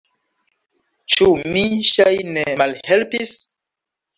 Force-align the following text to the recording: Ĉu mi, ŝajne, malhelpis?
Ĉu 1.15 1.27
mi, 1.57 1.63
ŝajne, 1.91 2.47
malhelpis? 2.63 3.37